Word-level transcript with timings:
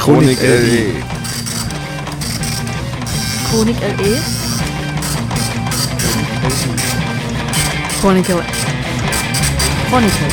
Chronik 0.00 0.40
LE. 0.40 0.94
Chronik 3.50 3.76
LE. 3.80 4.18
Chronicle. 8.00 8.42
Chronicle. 9.90 10.28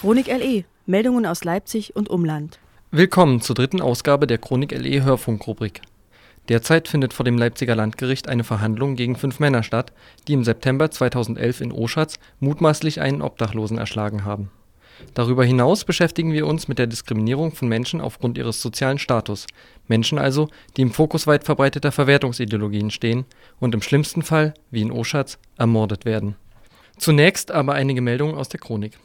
Chronik 0.00 0.26
LE. 0.28 0.64
Meldungen 0.86 1.26
aus 1.26 1.44
Leipzig 1.44 1.94
und 1.94 2.08
Umland. 2.08 2.58
Willkommen 2.90 3.42
zur 3.42 3.54
dritten 3.54 3.82
Ausgabe 3.82 4.26
der 4.26 4.38
Chronik 4.38 4.72
LE 4.72 5.02
Hörfunkrubrik. 5.04 5.82
Derzeit 6.48 6.88
findet 6.88 7.12
vor 7.12 7.24
dem 7.24 7.36
Leipziger 7.36 7.76
Landgericht 7.76 8.26
eine 8.26 8.44
Verhandlung 8.44 8.96
gegen 8.96 9.16
fünf 9.16 9.38
Männer 9.38 9.62
statt, 9.62 9.92
die 10.26 10.32
im 10.32 10.44
September 10.44 10.90
2011 10.90 11.60
in 11.60 11.72
Oschatz 11.72 12.18
mutmaßlich 12.38 13.02
einen 13.02 13.20
Obdachlosen 13.20 13.76
erschlagen 13.76 14.24
haben. 14.24 14.50
Darüber 15.14 15.44
hinaus 15.44 15.84
beschäftigen 15.84 16.32
wir 16.32 16.46
uns 16.46 16.68
mit 16.68 16.78
der 16.78 16.86
Diskriminierung 16.86 17.52
von 17.52 17.68
Menschen 17.68 18.00
aufgrund 18.00 18.38
ihres 18.38 18.62
sozialen 18.62 18.98
Status, 18.98 19.46
Menschen 19.88 20.18
also, 20.18 20.48
die 20.76 20.82
im 20.82 20.92
Fokus 20.92 21.26
weit 21.26 21.44
verbreiteter 21.44 21.92
Verwertungsideologien 21.92 22.90
stehen 22.90 23.24
und 23.58 23.74
im 23.74 23.82
schlimmsten 23.82 24.22
Fall, 24.22 24.54
wie 24.70 24.82
in 24.82 24.92
Oschatz, 24.92 25.38
ermordet 25.58 26.04
werden. 26.04 26.36
Zunächst 26.98 27.50
aber 27.50 27.74
einige 27.74 28.00
Meldungen 28.00 28.36
aus 28.36 28.48
der 28.48 28.60
Chronik. 28.60 28.98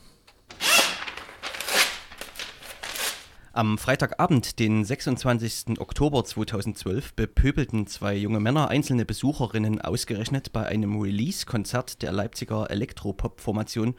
Am 3.55 3.77
Freitagabend, 3.77 4.59
den 4.59 4.84
26. 4.84 5.80
Oktober 5.80 6.25
2012, 6.25 7.14
bepöbelten 7.14 7.88
zwei 7.88 8.14
junge 8.14 8.41
Männer 8.41 8.67
einzelne 8.67 9.05
Besucherinnen 9.05 9.80
ausgerechnet 9.80 10.52
bei 10.52 10.66
einem 10.66 11.00
Release-Konzert 11.00 12.02
der 12.02 12.12
Leipziger 12.12 12.70
Elektropop-Formation 12.70 13.95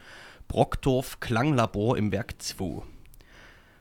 Brockdorf 0.47 1.19
Klanglabor 1.19 1.97
im 1.97 2.11
Werk 2.13 2.41
2. 2.41 2.81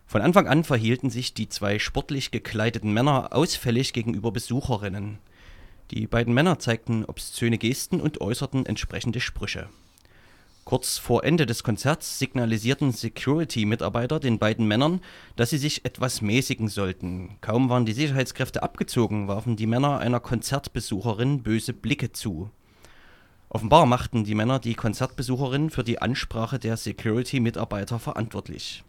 Von 0.05 0.21
Anfang 0.21 0.49
an 0.49 0.65
verhielten 0.65 1.11
sich 1.11 1.33
die 1.33 1.49
zwei 1.49 1.79
sportlich 1.79 2.33
gekleideten 2.33 2.93
Männer 2.93 3.33
ausfällig 3.33 3.93
gegenüber 3.93 4.33
Besucherinnen. 4.33 5.19
Die 5.93 6.09
beiden 6.09 6.35
Männer 6.35 6.59
zeigten 6.59 7.05
obszöne 7.05 7.59
Gesten 7.59 8.01
und 8.01 8.21
äußerten 8.21 8.67
entsprechende 8.67 9.21
Sprüche. 9.21 9.69
Kurz 10.65 10.99
vor 10.99 11.23
Ende 11.23 11.47
des 11.47 11.63
Konzerts 11.63 12.19
signalisierten 12.19 12.91
Security-Mitarbeiter 12.91 14.19
den 14.19 14.41
beiden 14.41 14.67
Männern, 14.67 15.01
dass 15.37 15.51
sie 15.51 15.59
sich 15.59 15.85
etwas 15.85 16.21
mäßigen 16.21 16.67
sollten. 16.67 17.37
Kaum 17.41 17.69
waren 17.69 17.87
die 17.87 17.93
Sicherheitskräfte 17.93 18.65
abgezogen, 18.65 19.29
warfen 19.29 19.55
die 19.55 19.69
Männer 19.69 20.01
einer 20.01 20.19
Konzertbesucherin 20.19 21.45
böse 21.45 21.73
Blicke 21.73 22.11
zu. 22.11 22.51
Offenbar 23.57 23.87
machten 23.87 24.23
die 24.25 24.35
Männer 24.35 24.59
die 24.59 24.75
Konzertbesucherin 24.75 25.71
für 25.71 25.83
die 25.83 26.03
Ansprache 26.03 26.59
der 26.59 26.77
Security-Mitarbeiter 26.77 27.99
verantwortlich. 27.99 28.85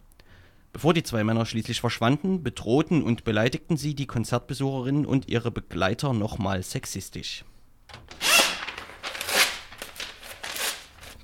Bevor 0.74 0.92
die 0.92 1.02
zwei 1.02 1.24
Männer 1.24 1.46
schließlich 1.46 1.80
verschwanden, 1.80 2.42
bedrohten 2.42 3.02
und 3.02 3.24
beleidigten 3.24 3.78
sie 3.78 3.94
die 3.94 4.04
Konzertbesucherin 4.04 5.06
und 5.06 5.26
ihre 5.30 5.50
Begleiter 5.50 6.12
nochmal 6.12 6.62
sexistisch. 6.62 7.46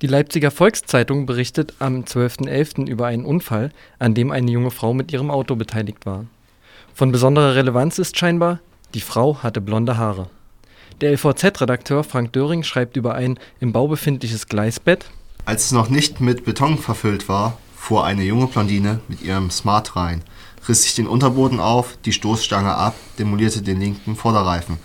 Die 0.00 0.06
Leipziger 0.06 0.50
Volkszeitung 0.50 1.26
berichtet 1.26 1.74
am 1.80 2.04
12.11. 2.04 2.88
über 2.88 3.08
einen 3.08 3.26
Unfall, 3.26 3.72
an 3.98 4.14
dem 4.14 4.30
eine 4.30 4.50
junge 4.50 4.70
Frau 4.70 4.94
mit 4.94 5.12
ihrem 5.12 5.30
Auto 5.30 5.54
beteiligt 5.54 6.06
war. 6.06 6.24
Von 6.94 7.12
besonderer 7.12 7.56
Relevanz 7.56 7.98
ist 7.98 8.18
scheinbar, 8.18 8.60
die 8.94 9.02
Frau 9.02 9.42
hatte 9.42 9.60
blonde 9.60 9.98
Haare. 9.98 10.30
Der 11.00 11.12
LVZ-Redakteur 11.12 12.04
Frank 12.04 12.32
Döring 12.32 12.62
schreibt 12.62 12.96
über 12.96 13.14
ein 13.14 13.38
im 13.60 13.72
Bau 13.72 13.88
befindliches 13.88 14.46
Gleisbett. 14.46 15.06
Als 15.44 15.66
es 15.66 15.72
noch 15.72 15.88
nicht 15.88 16.20
mit 16.20 16.44
Beton 16.44 16.78
verfüllt 16.78 17.28
war, 17.28 17.58
fuhr 17.76 18.04
eine 18.04 18.22
junge 18.22 18.46
Blondine 18.46 19.00
mit 19.08 19.20
ihrem 19.22 19.50
Smart 19.50 19.96
rein, 19.96 20.22
riss 20.68 20.82
sich 20.82 20.94
den 20.94 21.06
Unterboden 21.06 21.60
auf, 21.60 21.98
die 22.04 22.12
Stoßstange 22.12 22.74
ab, 22.74 22.94
demolierte 23.18 23.60
den 23.60 23.80
linken 23.80 24.16
Vorderreifen. 24.16 24.78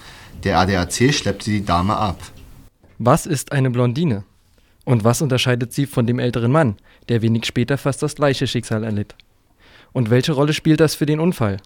Der 0.43 0.59
ADAC 0.59 1.13
schleppte 1.13 1.51
die 1.51 1.63
Dame 1.63 1.95
ab. 1.95 2.19
Was 2.97 3.25
ist 3.25 3.51
eine 3.53 3.69
Blondine? 3.69 4.23
Und 4.83 5.03
was 5.03 5.21
unterscheidet 5.21 5.71
sie 5.71 5.85
von 5.85 6.07
dem 6.07 6.19
älteren 6.19 6.51
Mann, 6.51 6.75
der 7.07 7.21
wenig 7.21 7.45
später 7.45 7.77
fast 7.77 8.03
das 8.03 8.15
gleiche 8.15 8.47
Schicksal 8.47 8.83
erlitt? 8.83 9.15
Und 9.93 10.09
welche 10.09 10.33
Rolle 10.33 10.53
spielt 10.53 10.79
das 10.79 10.95
für 10.95 11.05
den 11.05 11.19
Unfall? 11.19 11.57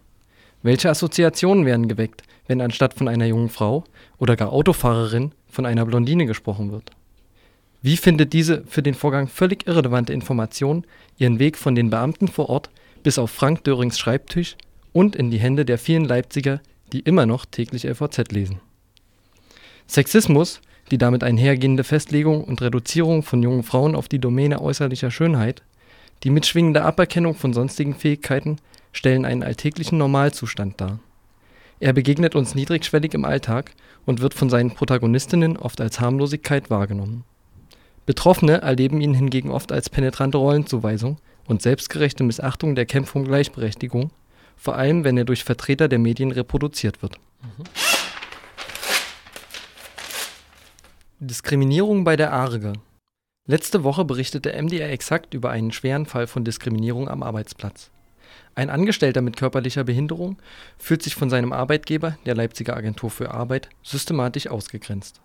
Welche 0.63 0.90
Assoziationen 0.90 1.66
werden 1.66 1.88
geweckt, 1.88 2.24
wenn 2.47 2.62
anstatt 2.62 2.96
von 2.96 3.07
einer 3.07 3.25
jungen 3.25 3.50
Frau 3.50 3.84
oder 4.18 4.35
gar 4.35 4.51
Autofahrerin 4.51 5.34
von 5.47 5.66
einer 5.66 5.85
Blondine 5.85 6.25
gesprochen 6.25 6.72
wird? 6.72 6.90
Wie 7.81 7.97
findet 7.97 8.34
diese 8.34 8.63
für 8.66 8.81
den 8.81 8.96
Vorgang 8.96 9.28
völlig 9.28 9.68
irrelevante 9.68 10.13
Information 10.13 10.85
ihren 11.18 11.38
Weg 11.38 11.57
von 11.57 11.75
den 11.75 11.90
Beamten 11.90 12.29
vor 12.29 12.50
Ort 12.50 12.69
bis 13.03 13.19
auf 13.19 13.29
Frank 13.29 13.63
Dörings 13.66 14.00
Schreibtisch 14.00 14.56
und 14.94 15.16
in 15.16 15.29
die 15.29 15.40
Hände 15.40 15.66
der 15.66 15.78
vielen 15.78 16.06
Leipziger, 16.06 16.62
die 16.94 17.01
immer 17.01 17.25
noch 17.25 17.45
täglich 17.45 17.84
LVZ 17.84 18.31
lesen? 18.31 18.59
Sexismus 19.85 20.62
die 20.91 20.97
damit 20.97 21.24
einhergehende 21.24 21.84
Festlegung 21.84 22.44
und 22.44 22.62
Reduzierung 22.62 23.24
von 23.24 23.41
jungen 23.41 23.63
Frauen 23.63 23.95
auf 23.95 24.07
die 24.07 24.19
Domäne 24.19 24.62
äußerlicher 24.62 25.12
Schönheit, 25.12 25.63
die 26.24 26.30
mitschwingende 26.30 26.84
Aberkennung 26.84 27.35
von 27.35 27.53
sonstigen 27.53 27.95
Fähigkeiten 27.95 28.57
stellen 28.94 29.26
einen 29.26 29.44
alltäglichen 29.44 29.98
Normalzustand 29.98 30.80
dar. 30.80 31.00
Er 31.81 31.92
begegnet 31.92 32.36
uns 32.36 32.56
niedrigschwellig 32.56 33.14
im 33.14 33.26
Alltag 33.26 33.72
und 34.06 34.22
wird 34.22 34.34
von 34.34 34.50
seinen 34.50 34.72
Protagonistinnen 34.72 35.58
oft 35.58 35.81
als 35.81 36.00
Harmlosigkeit 36.00 36.70
wahrgenommen. 36.70 37.26
Betroffene 38.06 38.62
erleben 38.62 39.02
ihn 39.02 39.14
hingegen 39.14 39.52
oft 39.52 39.72
als 39.72 39.90
penetrante 39.90 40.38
Rollenzuweisung 40.38 41.18
und 41.48 41.62
selbstgerechte 41.62 42.24
Missachtung 42.24 42.76
der 42.76 42.86
Kämpfe 42.86 43.18
um 43.18 43.26
Gleichberechtigung, 43.26 44.12
vor 44.56 44.76
allem 44.76 45.04
wenn 45.04 45.18
er 45.18 45.25
durch 45.25 45.44
Vertreter 45.44 45.88
der 45.88 46.00
Medien 46.00 46.31
reproduziert 46.31 47.02
wird. 47.02 47.18
Mhm. 47.42 47.64
Diskriminierung 51.20 52.04
bei 52.04 52.16
der 52.16 52.34
ARGE. 52.34 52.74
Letzte 53.46 53.84
Woche 53.84 54.06
berichtete 54.06 54.54
MDR 54.62 54.90
exakt 54.90 55.34
über 55.34 55.50
einen 55.50 55.72
schweren 55.72 56.06
Fall 56.06 56.28
von 56.28 56.44
Diskriminierung 56.44 57.10
am 57.10 57.24
Arbeitsplatz. 57.24 57.92
Ein 58.56 58.69
Angestellter 58.69 59.22
mit 59.22 59.38
körperlicher 59.38 59.84
Behinderung 59.84 60.38
fühlt 60.78 61.02
sich 61.02 61.16
von 61.16 61.30
seinem 61.30 61.53
Arbeitgeber, 61.53 62.18
der 62.25 62.36
Leipziger 62.36 62.78
Agentur 62.78 63.09
für 63.09 63.31
Arbeit, 63.31 63.69
systematisch 63.81 64.47
ausgegrenzt. 64.47 65.22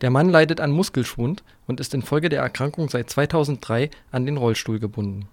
Der 0.00 0.10
Mann 0.10 0.30
leidet 0.30 0.60
an 0.60 0.70
Muskelschwund 0.70 1.42
und 1.66 1.80
ist 1.80 1.94
infolge 1.94 2.28
der 2.28 2.42
Erkrankung 2.42 2.88
seit 2.88 3.10
2003 3.10 3.90
an 4.10 4.26
den 4.26 4.36
Rollstuhl 4.36 4.78
gebunden. 4.78 5.28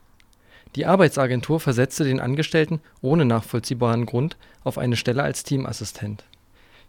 Die 0.76 0.86
Arbeitsagentur 0.86 1.60
versetzte 1.60 2.04
den 2.04 2.20
Angestellten 2.20 2.82
ohne 3.02 3.24
nachvollziehbaren 3.26 4.06
Grund 4.06 4.36
auf 4.64 4.78
eine 4.78 4.98
Stelle 4.98 5.24
als 5.24 5.44
Teamassistent 5.44 6.26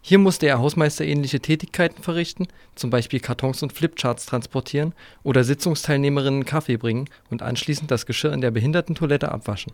hier 0.01 0.19
musste 0.19 0.47
er 0.47 0.59
hausmeisterähnliche 0.59 1.41
Tätigkeiten 1.41 2.01
verrichten, 2.01 2.47
zum 2.75 2.89
Beispiel 2.89 3.19
Kartons 3.19 3.61
und 3.61 3.73
Flipcharts 3.73 4.25
transportieren 4.25 4.93
oder 5.23 5.43
Sitzungsteilnehmerinnen 5.43 6.45
Kaffee 6.45 6.77
bringen 6.77 7.09
und 7.29 7.41
anschließend 7.41 7.91
das 7.91 8.05
Geschirr 8.05 8.31
in 8.31 8.39
der 8.39 8.51
Behindertentoilette 8.51 9.29
abwaschen. 9.29 9.73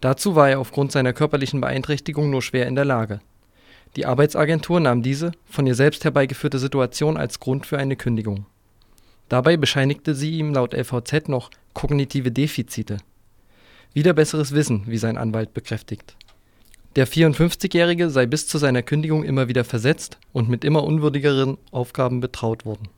Dazu 0.00 0.34
war 0.34 0.50
er 0.50 0.60
aufgrund 0.60 0.92
seiner 0.92 1.12
körperlichen 1.12 1.60
Beeinträchtigung 1.60 2.30
nur 2.30 2.42
schwer 2.42 2.66
in 2.66 2.74
der 2.74 2.84
Lage. 2.84 3.20
Die 3.96 4.06
Arbeitsagentur 4.06 4.80
nahm 4.80 5.02
diese, 5.02 5.32
von 5.46 5.66
ihr 5.66 5.74
selbst 5.74 6.04
herbeigeführte 6.04 6.58
Situation 6.58 7.16
als 7.16 7.40
Grund 7.40 7.66
für 7.66 7.78
eine 7.78 7.96
Kündigung. 7.96 8.46
Dabei 9.28 9.56
bescheinigte 9.56 10.14
sie 10.14 10.38
ihm 10.38 10.52
laut 10.52 10.74
LVZ 10.74 11.28
noch 11.28 11.50
kognitive 11.72 12.30
Defizite. 12.30 12.98
Wieder 13.92 14.12
besseres 14.12 14.52
Wissen, 14.52 14.84
wie 14.86 14.98
sein 14.98 15.16
Anwalt 15.16 15.54
bekräftigt 15.54 16.16
der 16.96 17.06
54-Jährige 17.06 18.08
sei 18.08 18.24
bis 18.24 18.46
zu 18.48 18.56
seiner 18.56 18.82
Kündigung 18.82 19.22
immer 19.22 19.48
wieder 19.48 19.64
versetzt 19.64 20.18
und 20.32 20.48
mit 20.48 20.64
immer 20.64 20.82
unwürdigeren 20.82 21.58
Aufgaben 21.70 22.20
betraut 22.20 22.64
worden. 22.64 22.88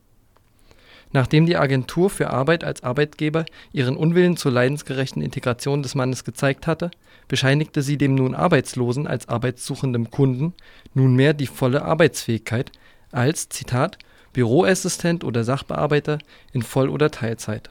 Nachdem 1.12 1.46
die 1.46 1.56
Agentur 1.56 2.10
für 2.10 2.30
Arbeit 2.30 2.64
als 2.64 2.82
Arbeitgeber 2.82 3.46
ihren 3.72 3.96
Unwillen 3.96 4.37
zur 4.37 4.52
leidensgerechten 4.52 5.22
Integration 5.22 5.82
des 5.82 5.94
Mannes 5.94 6.25
gezeigt 6.25 6.66
hatte, 6.66 6.90
bescheinigte 7.28 7.82
sie 7.82 7.96
dem 7.96 8.14
nun 8.14 8.34
Arbeitslosen 8.34 9.06
als 9.06 9.28
arbeitssuchendem 9.28 10.10
Kunden 10.10 10.52
nunmehr 10.94 11.32
die 11.32 11.46
volle 11.46 11.82
Arbeitsfähigkeit 11.82 12.70
als 13.10 13.49
Zitat 13.49 13.99
Büroassistent 14.34 15.25
oder 15.25 15.44
Sachbearbeiter 15.44 16.19
in 16.52 16.62
Voll 16.62 16.90
oder 16.90 17.10
Teilzeit. 17.10 17.70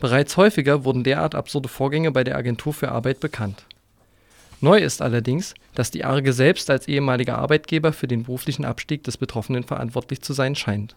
Bereits 0.00 0.36
häufiger 0.36 0.84
wurden 0.84 1.04
derart 1.04 1.36
absurde 1.36 1.68
Vorgänge 1.68 2.10
bei 2.10 2.24
der 2.24 2.36
Agentur 2.36 2.74
für 2.74 2.90
Arbeit 2.90 3.20
bekannt 3.20 3.64
Neu 4.64 4.78
ist 4.78 5.02
allerdings, 5.02 5.52
dass 5.74 5.90
die 5.90 6.04
Arge 6.04 6.32
selbst 6.32 6.70
als 6.70 6.88
ehemaliger 6.88 7.36
Arbeitgeber 7.36 7.92
für 7.92 8.08
den 8.08 8.22
beruflichen 8.22 8.64
Abstieg 8.64 9.04
des 9.04 9.18
Betroffenen 9.18 9.62
verantwortlich 9.62 10.22
zu 10.22 10.32
sein 10.32 10.54
scheint. 10.54 10.96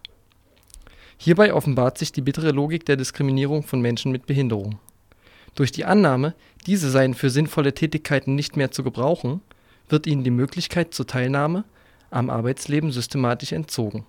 Hierbei 1.17 1.53
offenbart 1.53 1.97
sich 1.97 2.11
die 2.11 2.21
bittere 2.21 2.51
Logik 2.51 2.85
der 2.85 2.95
Diskriminierung 2.95 3.63
von 3.63 3.81
Menschen 3.81 4.11
mit 4.11 4.27
Behinderung. 4.27 4.79
Durch 5.55 5.71
die 5.71 5.85
Annahme, 5.85 6.35
diese 6.67 6.91
seien 6.91 7.15
für 7.15 7.29
sinnvolle 7.29 7.73
Tätigkeiten 7.73 8.35
nicht 8.35 8.55
mehr 8.55 8.71
zu 8.71 8.83
gebrauchen, 8.83 9.41
wird 9.89 10.05
ihnen 10.05 10.23
die 10.23 10.31
Möglichkeit 10.31 10.93
zur 10.93 11.07
Teilnahme 11.07 11.63
am 12.11 12.29
Arbeitsleben 12.29 12.91
systematisch 12.91 13.51
entzogen. 13.51 14.05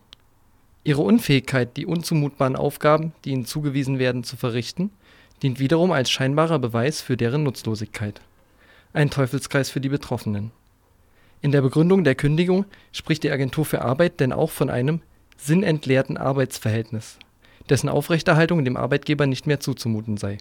Ihre 0.84 1.02
Unfähigkeit, 1.02 1.76
die 1.76 1.86
unzumutbaren 1.86 2.56
Aufgaben, 2.56 3.12
die 3.24 3.30
ihnen 3.30 3.46
zugewiesen 3.46 3.98
werden, 3.98 4.24
zu 4.24 4.36
verrichten, 4.36 4.90
dient 5.42 5.58
wiederum 5.58 5.92
als 5.92 6.10
scheinbarer 6.10 6.58
Beweis 6.58 7.00
für 7.00 7.16
deren 7.16 7.42
Nutzlosigkeit. 7.42 8.20
Ein 8.92 9.10
Teufelskreis 9.10 9.70
für 9.70 9.80
die 9.80 9.88
Betroffenen. 9.88 10.50
In 11.40 11.52
der 11.52 11.62
Begründung 11.62 12.04
der 12.04 12.14
Kündigung 12.14 12.64
spricht 12.92 13.22
die 13.22 13.30
Agentur 13.30 13.64
für 13.64 13.82
Arbeit 13.82 14.20
denn 14.20 14.32
auch 14.32 14.50
von 14.50 14.70
einem 14.70 15.00
sinnentleerten 15.38 16.18
Arbeitsverhältnis, 16.18 17.18
dessen 17.70 17.88
Aufrechterhaltung 17.88 18.64
dem 18.64 18.76
Arbeitgeber 18.76 19.26
nicht 19.26 19.46
mehr 19.46 19.60
zuzumuten 19.60 20.16
sei. 20.16 20.38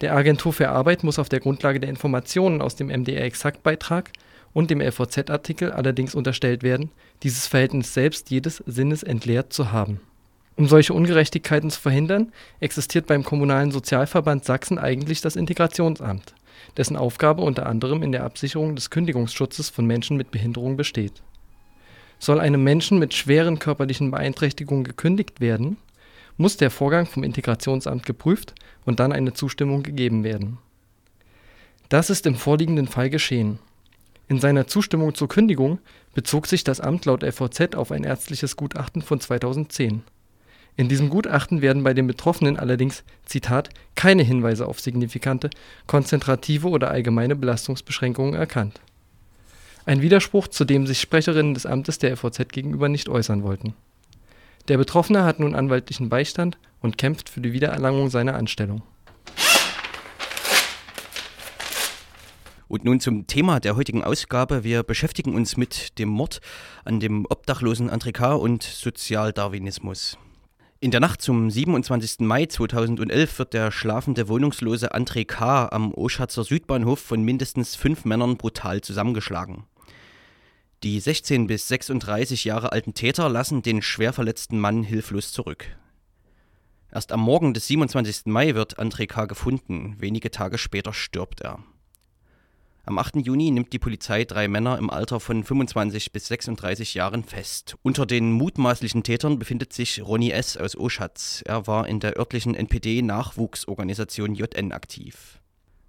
Der 0.00 0.14
Agentur 0.14 0.52
für 0.52 0.68
Arbeit 0.68 1.04
muss 1.04 1.18
auf 1.18 1.28
der 1.28 1.40
Grundlage 1.40 1.80
der 1.80 1.88
Informationen 1.88 2.60
aus 2.60 2.74
dem 2.74 2.88
MDR-Exakt-Beitrag 2.88 4.10
und 4.52 4.70
dem 4.70 4.80
LVZ-Artikel 4.80 5.72
allerdings 5.72 6.14
unterstellt 6.14 6.62
werden, 6.62 6.90
dieses 7.22 7.46
Verhältnis 7.46 7.94
selbst 7.94 8.30
jedes 8.30 8.62
Sinnes 8.66 9.02
entleert 9.02 9.52
zu 9.52 9.72
haben. 9.72 10.00
Um 10.56 10.66
solche 10.66 10.92
Ungerechtigkeiten 10.92 11.70
zu 11.70 11.80
verhindern, 11.80 12.32
existiert 12.60 13.06
beim 13.06 13.24
Kommunalen 13.24 13.70
Sozialverband 13.70 14.44
Sachsen 14.44 14.78
eigentlich 14.78 15.20
das 15.20 15.36
Integrationsamt, 15.36 16.34
dessen 16.76 16.96
Aufgabe 16.96 17.42
unter 17.42 17.66
anderem 17.66 18.02
in 18.02 18.12
der 18.12 18.24
Absicherung 18.24 18.74
des 18.74 18.90
Kündigungsschutzes 18.90 19.70
von 19.70 19.86
Menschen 19.86 20.16
mit 20.16 20.30
Behinderung 20.30 20.76
besteht. 20.76 21.22
Soll 22.22 22.38
einem 22.38 22.62
Menschen 22.62 23.00
mit 23.00 23.14
schweren 23.14 23.58
körperlichen 23.58 24.12
Beeinträchtigungen 24.12 24.84
gekündigt 24.84 25.40
werden, 25.40 25.76
muss 26.36 26.56
der 26.56 26.70
Vorgang 26.70 27.04
vom 27.04 27.24
Integrationsamt 27.24 28.06
geprüft 28.06 28.54
und 28.84 29.00
dann 29.00 29.10
eine 29.10 29.32
Zustimmung 29.32 29.82
gegeben 29.82 30.22
werden. 30.22 30.58
Das 31.88 32.10
ist 32.10 32.24
im 32.26 32.36
vorliegenden 32.36 32.86
Fall 32.86 33.10
geschehen. 33.10 33.58
In 34.28 34.38
seiner 34.38 34.68
Zustimmung 34.68 35.16
zur 35.16 35.26
Kündigung 35.26 35.80
bezog 36.14 36.46
sich 36.46 36.62
das 36.62 36.78
Amt 36.78 37.06
laut 37.06 37.24
LVZ 37.24 37.74
auf 37.74 37.90
ein 37.90 38.04
ärztliches 38.04 38.54
Gutachten 38.54 39.02
von 39.02 39.18
2010. 39.18 40.04
In 40.76 40.88
diesem 40.88 41.10
Gutachten 41.10 41.60
werden 41.60 41.82
bei 41.82 41.92
den 41.92 42.06
Betroffenen 42.06 42.56
allerdings 42.56 43.02
„Zitat, 43.26 43.70
keine 43.96 44.22
Hinweise 44.22 44.68
auf 44.68 44.78
signifikante 44.78 45.50
konzentrative 45.88 46.68
oder 46.68 46.92
allgemeine 46.92 47.34
Belastungsbeschränkungen 47.34 48.34
erkannt“. 48.34 48.80
Ein 49.84 50.00
Widerspruch, 50.00 50.46
zu 50.46 50.64
dem 50.64 50.86
sich 50.86 51.00
Sprecherinnen 51.00 51.54
des 51.54 51.66
Amtes 51.66 51.98
der 51.98 52.12
LVZ 52.12 52.52
gegenüber 52.52 52.88
nicht 52.88 53.08
äußern 53.08 53.42
wollten. 53.42 53.74
Der 54.68 54.78
Betroffene 54.78 55.24
hat 55.24 55.40
nun 55.40 55.56
anwaltlichen 55.56 56.08
Beistand 56.08 56.56
und 56.80 56.98
kämpft 56.98 57.28
für 57.28 57.40
die 57.40 57.52
Wiedererlangung 57.52 58.08
seiner 58.08 58.36
Anstellung. 58.36 58.82
Und 62.68 62.84
nun 62.84 63.00
zum 63.00 63.26
Thema 63.26 63.58
der 63.58 63.76
heutigen 63.76 64.04
Ausgabe. 64.04 64.64
Wir 64.64 64.82
beschäftigen 64.82 65.34
uns 65.34 65.56
mit 65.56 65.98
dem 65.98 66.08
Mord 66.08 66.40
an 66.84 67.00
dem 67.00 67.26
obdachlosen 67.28 67.90
André 67.90 68.12
K. 68.12 68.34
und 68.34 68.62
Sozialdarwinismus. 68.62 70.16
In 70.78 70.90
der 70.90 71.00
Nacht 71.00 71.22
zum 71.22 71.50
27. 71.50 72.20
Mai 72.20 72.46
2011 72.46 73.38
wird 73.38 73.52
der 73.52 73.72
schlafende 73.72 74.28
wohnungslose 74.28 74.94
André 74.94 75.26
K. 75.26 75.68
am 75.70 75.92
Oschatzer 75.92 76.44
Südbahnhof 76.44 77.00
von 77.00 77.22
mindestens 77.22 77.76
fünf 77.76 78.04
Männern 78.04 78.36
brutal 78.36 78.80
zusammengeschlagen. 78.80 79.64
Die 80.82 80.98
16 80.98 81.46
bis 81.46 81.68
36 81.68 82.42
Jahre 82.42 82.72
alten 82.72 82.92
Täter 82.92 83.28
lassen 83.28 83.62
den 83.62 83.82
schwer 83.82 84.12
verletzten 84.12 84.58
Mann 84.58 84.82
hilflos 84.82 85.30
zurück. 85.30 85.66
Erst 86.90 87.12
am 87.12 87.20
Morgen 87.20 87.54
des 87.54 87.68
27. 87.68 88.26
Mai 88.26 88.56
wird 88.56 88.80
André 88.80 89.06
K. 89.06 89.26
gefunden, 89.26 89.94
wenige 90.00 90.32
Tage 90.32 90.58
später 90.58 90.92
stirbt 90.92 91.40
er. 91.40 91.60
Am 92.84 92.98
8. 92.98 93.24
Juni 93.24 93.52
nimmt 93.52 93.72
die 93.72 93.78
Polizei 93.78 94.24
drei 94.24 94.48
Männer 94.48 94.76
im 94.76 94.90
Alter 94.90 95.20
von 95.20 95.44
25 95.44 96.10
bis 96.10 96.26
36 96.26 96.94
Jahren 96.94 97.22
fest. 97.22 97.76
Unter 97.82 98.04
den 98.04 98.32
mutmaßlichen 98.32 99.04
Tätern 99.04 99.38
befindet 99.38 99.72
sich 99.72 100.02
Ronny 100.02 100.32
S. 100.32 100.56
aus 100.56 100.76
Oschatz. 100.76 101.44
Er 101.46 101.68
war 101.68 101.86
in 101.86 102.00
der 102.00 102.18
örtlichen 102.18 102.56
NPD-Nachwuchsorganisation 102.56 104.34
JN 104.34 104.72
aktiv. 104.72 105.41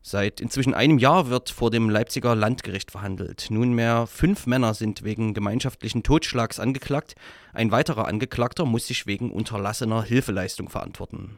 Seit 0.05 0.41
inzwischen 0.41 0.73
einem 0.73 0.97
Jahr 0.97 1.29
wird 1.29 1.49
vor 1.49 1.71
dem 1.71 1.89
Leipziger 1.89 2.35
Landgericht 2.35 2.91
verhandelt. 2.91 3.47
Nunmehr 3.49 4.05
fünf 4.05 4.45
Männer 4.47 4.73
sind 4.73 5.03
wegen 5.03 5.33
gemeinschaftlichen 5.33 6.03
Totschlags 6.03 6.59
angeklagt. 6.59 7.15
Ein 7.53 7.71
weiterer 7.71 8.05
Angeklagter 8.05 8.65
muss 8.65 8.85
sich 8.85 9.07
wegen 9.07 9.31
unterlassener 9.31 10.03
Hilfeleistung 10.03 10.67
verantworten. 10.67 11.37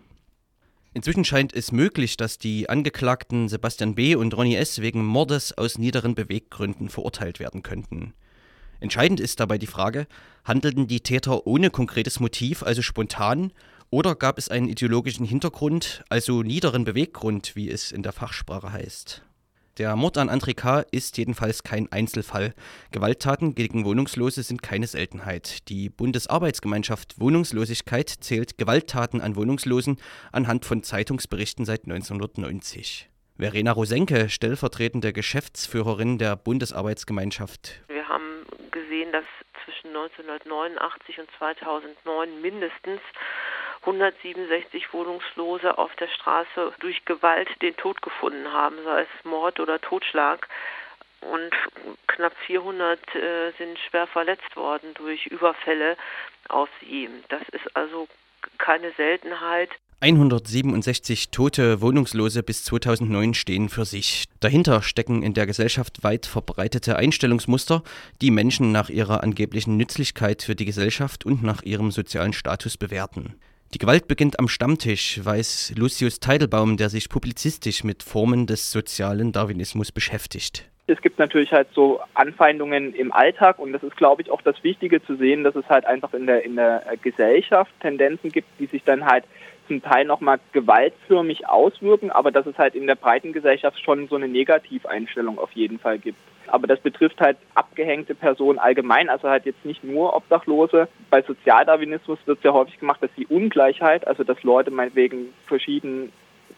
Inzwischen 0.96 1.26
scheint 1.26 1.54
es 1.54 1.72
möglich, 1.72 2.18
dass 2.18 2.40
die 2.40 2.68
Angeklagten 2.68 3.50
Sebastian 3.50 3.94
B. 3.94 4.16
und 4.16 4.36
Ronny 4.36 4.56
S. 4.56 4.82
wegen 4.82 5.06
Mordes 5.06 5.56
aus 5.56 5.78
niederen 5.78 6.16
Beweggründen 6.16 6.90
verurteilt 6.90 7.40
werden 7.40 7.62
könnten. 7.62 8.16
Entscheidend 8.80 9.20
ist 9.20 9.40
dabei 9.40 9.60
die 9.60 9.68
Frage, 9.68 10.08
handelten 10.44 10.88
die 10.88 11.02
Täter 11.02 11.46
ohne 11.46 11.70
konkretes 11.70 12.20
Motiv, 12.20 12.64
also 12.64 12.82
spontan, 12.82 13.52
oder 13.90 14.16
gab 14.16 14.38
es 14.38 14.50
einen 14.50 14.68
ideologischen 14.68 15.26
Hintergrund, 15.26 16.04
also 16.10 16.44
niederen 16.44 16.86
Beweggrund, 16.86 17.56
wie 17.56 17.70
es 17.70 17.92
in 17.92 18.04
der 18.04 18.12
Fachsprache 18.12 18.72
heißt? 18.72 19.24
Der 19.78 19.98
Mord 19.98 20.18
an 20.18 20.30
André 20.30 20.56
K. 20.56 20.86
ist 20.92 21.18
jedenfalls 21.18 21.64
kein 21.64 21.92
Einzelfall. 21.92 22.54
Gewalttaten 22.92 23.56
gegen 23.56 23.84
Wohnungslose 23.84 24.42
sind 24.42 24.64
keine 24.64 24.88
Seltenheit. 24.88 25.68
Die 25.68 25.90
Bundesarbeitsgemeinschaft 25.90 27.20
Wohnungslosigkeit 27.20 28.10
zählt 28.10 28.58
Gewalttaten 28.58 29.20
an 29.20 29.36
Wohnungslosen 29.36 29.98
anhand 30.32 30.64
von 30.64 30.82
Zeitungsberichten 30.82 31.66
seit 31.66 31.84
1990. 31.84 33.10
Verena 33.38 33.74
Rosenke, 33.74 34.30
stellvertretende 34.30 35.12
Geschäftsführerin 35.12 36.20
der 36.20 36.38
Bundesarbeitsgemeinschaft. 36.38 37.82
Wir 37.90 38.08
haben 38.08 38.46
gesehen, 38.72 39.12
dass 39.12 39.26
zwischen 39.66 39.88
1989 39.90 41.20
und 41.20 41.30
2009 41.38 42.42
mindestens 42.42 43.02
167 43.86 44.94
Wohnungslose 44.94 45.78
auf 45.78 45.96
der 45.96 46.08
Straße 46.08 46.74
durch 46.80 47.06
Gewalt 47.06 47.50
den 47.62 47.76
Tod 47.78 48.02
gefunden 48.02 48.52
haben, 48.52 48.76
sei 48.84 49.02
es 49.02 49.26
Mord 49.26 49.60
oder 49.60 49.80
Totschlag. 49.80 50.48
Und 51.22 51.52
knapp 52.08 52.34
400 52.46 53.00
äh, 53.16 53.52
sind 53.58 53.80
schwer 53.80 54.08
verletzt 54.08 54.56
worden 54.56 54.94
durch 54.96 55.26
Überfälle 55.28 55.98
auf 56.50 56.70
sie. 56.82 57.10
Das 57.30 57.42
ist 57.50 57.76
also 57.76 58.08
keine 58.58 58.92
Seltenheit. 58.92 59.70
167 60.02 61.32
tote 61.32 61.82
Wohnungslose 61.82 62.44
bis 62.44 62.64
2009 62.66 63.34
stehen 63.34 63.70
für 63.70 63.86
sich. 63.86 64.26
Dahinter 64.40 64.82
stecken 64.84 65.24
in 65.24 65.34
der 65.34 65.48
Gesellschaft 65.48 66.04
weit 66.04 66.26
verbreitete 66.26 66.98
Einstellungsmuster, 66.98 67.82
die 68.22 68.30
Menschen 68.30 68.72
nach 68.72 68.90
ihrer 68.90 69.24
angeblichen 69.24 69.78
Nützlichkeit 69.78 70.44
für 70.44 70.56
die 70.56 70.66
Gesellschaft 70.66 71.26
und 71.26 71.44
nach 71.44 71.64
ihrem 71.64 71.92
sozialen 71.92 72.34
Status 72.34 72.78
bewerten. 72.78 73.40
Die 73.74 73.80
Gewalt 73.80 74.08
beginnt 74.08 74.40
am 74.40 74.48
Stammtisch, 74.48 75.20
weiß 75.24 75.74
Lucius 75.78 76.20
Teidelbaum, 76.20 76.78
der 76.78 76.90
sich 76.90 77.10
publizistisch 77.10 77.84
mit 77.84 78.04
Formen 78.04 78.48
des 78.48 78.72
sozialen 78.72 79.32
Darwinismus 79.32 79.92
beschäftigt. 79.92 80.70
Es 80.88 81.02
gibt 81.02 81.18
natürlich 81.18 81.52
halt 81.52 81.68
so 81.74 82.00
Anfeindungen 82.14 82.94
im 82.94 83.12
Alltag 83.12 83.58
und 83.58 83.74
das 83.74 83.82
ist, 83.82 83.98
glaube 83.98 84.22
ich, 84.22 84.30
auch 84.30 84.42
das 84.44 84.64
Wichtige 84.64 85.04
zu 85.04 85.16
sehen, 85.16 85.44
dass 85.44 85.56
es 85.56 85.68
halt 85.68 85.86
einfach 85.86 86.14
in 86.14 86.28
der, 86.28 86.46
in 86.46 86.56
der 86.56 86.84
Gesellschaft 87.02 87.72
Tendenzen 87.82 88.32
gibt, 88.32 88.48
die 88.60 88.68
sich 88.68 88.84
dann 88.84 89.04
halt 89.04 89.26
zum 89.68 89.82
Teil 89.82 90.06
nochmal 90.06 90.40
gewaltförmig 90.52 91.48
auswirken, 91.48 92.12
aber 92.12 92.32
dass 92.32 92.46
es 92.46 92.58
halt 92.60 92.76
in 92.76 92.86
der 92.86 92.96
breiten 92.96 93.34
Gesellschaft 93.34 93.80
schon 93.84 94.08
so 94.08 94.16
eine 94.16 94.28
Negativeinstellung 94.28 95.40
auf 95.40 95.52
jeden 95.54 95.80
Fall 95.80 95.98
gibt. 95.98 96.20
Aber 96.48 96.68
das 96.68 96.80
betrifft 96.80 97.20
halt 97.20 97.38
abgehängte 97.56 98.16
Personen 98.16 98.60
allgemein, 98.60 99.10
also 99.10 99.30
halt 99.30 99.46
jetzt 99.46 99.66
nicht 99.66 99.84
nur 99.84 100.16
Obdachlose. 100.16 100.88
Bei 101.10 101.22
Sozialdarwinismus 101.22 102.20
wird 102.26 102.42
sehr 102.42 102.54
häufig 102.54 102.80
gemacht, 102.80 103.02
dass 103.02 103.10
die 103.18 103.28
Ungleichheit, 103.28 104.08
also 104.08 104.24
dass 104.24 104.42
Leute 104.44 104.72
meinetwegen 104.72 105.34
verschieden 105.48 106.12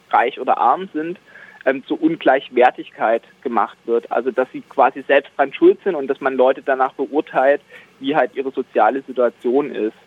reich 0.10 0.40
oder 0.40 0.58
arm 0.58 0.90
sind, 0.94 1.20
ähm, 1.66 1.84
zur 1.86 2.02
Ungleichwertigkeit 2.02 3.24
gemacht 3.42 3.78
wird. 3.86 4.12
Also 4.12 4.32
dass 4.32 4.50
sie 4.52 4.62
quasi 4.62 5.04
selbst 5.08 5.32
dran 5.38 5.54
schuld 5.54 5.80
sind 5.84 5.96
und 5.96 6.08
dass 6.08 6.22
man 6.22 6.36
Leute 6.36 6.62
danach 6.64 6.94
beurteilt, 6.94 7.62
wie 8.00 8.16
halt 8.16 8.36
ihre 8.36 8.52
soziale 8.52 9.02
Situation 9.02 9.72
ist. 9.72 9.98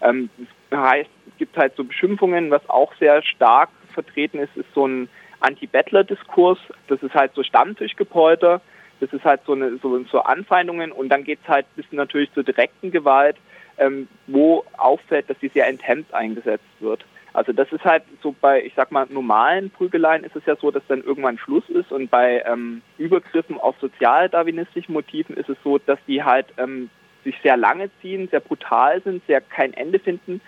Ähm, 0.00 0.30
das 0.70 0.80
heißt, 0.80 1.10
es 1.28 1.36
gibt 1.38 1.56
halt 1.56 1.74
so 1.76 1.84
Beschimpfungen, 1.84 2.50
was 2.50 2.68
auch 2.68 2.92
sehr 3.00 3.22
stark 3.22 3.70
vertreten 3.92 4.38
ist, 4.38 4.56
ist 4.56 4.72
so 4.74 4.86
ein 4.86 5.08
Anti-Bettler-Diskurs. 5.40 6.58
Das 6.88 7.02
ist 7.02 7.14
halt 7.14 7.34
so 7.34 7.42
Stammtischgepolter. 7.42 8.60
Das 9.00 9.12
ist 9.12 9.24
halt 9.24 9.40
so 9.46 9.52
eine 9.52 9.78
so, 9.78 10.02
so 10.04 10.20
Anfeindungen 10.20 10.92
und 10.92 11.08
dann 11.08 11.24
geht 11.24 11.38
es 11.42 11.48
halt 11.48 11.66
bis 11.76 11.86
natürlich 11.90 12.32
zur 12.32 12.42
direkten 12.42 12.90
Gewalt, 12.90 13.36
ähm, 13.78 14.08
wo 14.26 14.64
auffällt, 14.76 15.30
dass 15.30 15.38
sie 15.40 15.48
sehr 15.48 15.68
intens 15.68 16.12
eingesetzt 16.12 16.64
wird. 16.80 17.04
Also 17.32 17.52
das 17.52 17.70
ist 17.72 17.84
halt 17.84 18.02
so 18.22 18.34
bei, 18.40 18.64
ich 18.64 18.72
sag 18.74 18.90
mal, 18.90 19.06
normalen 19.10 19.70
Prügeleien 19.70 20.24
ist 20.24 20.34
es 20.34 20.44
ja 20.46 20.56
so, 20.56 20.70
dass 20.70 20.82
dann 20.88 21.04
irgendwann 21.04 21.38
Schluss 21.38 21.68
ist 21.68 21.92
und 21.92 22.10
bei 22.10 22.42
ähm, 22.46 22.82
Übergriffen 22.96 23.58
auf 23.58 23.76
sozialdarwinistischen 23.80 24.92
Motiven 24.92 25.36
ist 25.36 25.48
es 25.48 25.58
so, 25.62 25.78
dass 25.78 25.98
die 26.06 26.24
halt 26.24 26.46
ähm, 26.56 26.90
sich 27.24 27.36
sehr 27.42 27.56
lange 27.56 27.90
ziehen, 28.00 28.28
sehr 28.28 28.40
brutal 28.40 29.02
sind, 29.02 29.24
sehr 29.26 29.40
kein 29.40 29.72
Ende 29.74 29.98
finden 29.98 30.40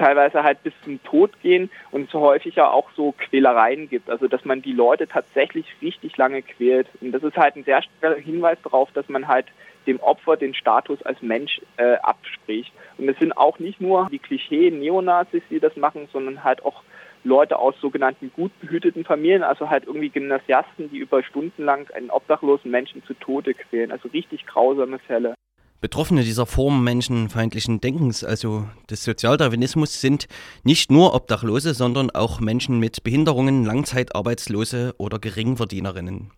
teilweise 0.00 0.42
halt 0.42 0.62
bis 0.62 0.72
zum 0.82 1.02
Tod 1.04 1.30
gehen 1.42 1.70
und 1.90 2.12
es 2.12 2.54
ja 2.54 2.70
auch 2.70 2.90
so 2.96 3.12
Quälereien 3.12 3.88
gibt, 3.88 4.08
also 4.08 4.26
dass 4.28 4.44
man 4.44 4.62
die 4.62 4.72
Leute 4.72 5.06
tatsächlich 5.06 5.66
richtig 5.82 6.16
lange 6.16 6.42
quält. 6.42 6.88
Und 7.00 7.12
das 7.12 7.22
ist 7.22 7.36
halt 7.36 7.56
ein 7.56 7.64
sehr 7.64 7.82
schwerer 7.82 8.16
Hinweis 8.16 8.58
darauf, 8.64 8.90
dass 8.92 9.08
man 9.08 9.28
halt 9.28 9.46
dem 9.86 10.00
Opfer 10.00 10.36
den 10.36 10.54
Status 10.54 11.02
als 11.02 11.20
Mensch 11.20 11.60
äh, 11.76 11.96
abspricht. 12.02 12.72
Und 12.98 13.08
es 13.08 13.18
sind 13.18 13.36
auch 13.36 13.58
nicht 13.58 13.80
nur 13.80 14.08
die 14.10 14.18
Klischee-Neonazis, 14.18 15.42
die 15.50 15.60
das 15.60 15.76
machen, 15.76 16.08
sondern 16.12 16.44
halt 16.44 16.64
auch 16.64 16.82
Leute 17.22 17.58
aus 17.58 17.74
sogenannten 17.80 18.32
gut 18.34 18.52
behüteten 18.60 19.04
Familien, 19.04 19.42
also 19.42 19.68
halt 19.68 19.84
irgendwie 19.86 20.08
Gymnasiasten, 20.08 20.90
die 20.90 20.98
über 20.98 21.22
Stunden 21.22 21.64
lang 21.64 21.90
einen 21.92 22.10
obdachlosen 22.10 22.70
Menschen 22.70 23.04
zu 23.04 23.14
Tode 23.14 23.52
quälen. 23.52 23.92
Also 23.92 24.08
richtig 24.08 24.46
grausame 24.46 24.98
Fälle. 24.98 25.34
Betroffene 25.80 26.24
dieser 26.24 26.44
Form 26.44 26.84
menschenfeindlichen 26.84 27.80
Denkens, 27.80 28.22
also 28.22 28.68
des 28.90 29.02
Sozialdarwinismus, 29.02 30.02
sind 30.02 30.28
nicht 30.62 30.90
nur 30.90 31.14
Obdachlose, 31.14 31.72
sondern 31.72 32.10
auch 32.10 32.38
Menschen 32.38 32.78
mit 32.78 33.02
Behinderungen, 33.02 33.64
Langzeitarbeitslose 33.64 34.94
oder 34.98 35.18
Geringverdienerinnen. 35.18 36.32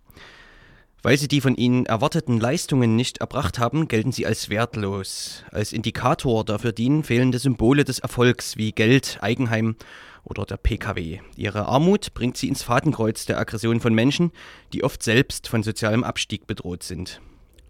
Weil 1.03 1.19
sie 1.19 1.27
die 1.27 1.41
von 1.41 1.57
ihnen 1.57 1.87
erwarteten 1.87 2.39
Leistungen 2.39 2.95
nicht 2.95 3.19
erbracht 3.19 3.59
haben, 3.59 3.89
gelten 3.89 4.13
sie 4.13 4.27
als 4.27 4.49
wertlos. 4.49 5.43
Als 5.51 5.73
Indikator 5.73 6.45
dafür 6.45 6.71
dienen 6.71 7.03
fehlende 7.03 7.41
Symbole 7.41 7.83
des 7.83 7.99
Erfolgs 7.99 8.57
wie 8.57 8.71
Geld, 8.71 9.19
Eigenheim 9.23 9.75
oder 10.23 10.45
der 10.45 10.57
PKW. 10.57 11.19
Ihre 11.35 11.67
Armut 11.67 12.15
bringt 12.15 12.37
sie 12.37 12.47
ins 12.47 12.63
Fadenkreuz 12.63 13.27
der 13.27 13.41
Aggression 13.41 13.81
von 13.81 13.93
Menschen, 13.93 14.31
die 14.73 14.85
oft 14.85 15.03
selbst 15.03 15.49
von 15.49 15.65
sozialem 15.65 16.05
Abstieg 16.05 16.47
bedroht 16.47 16.85
sind. 16.85 17.21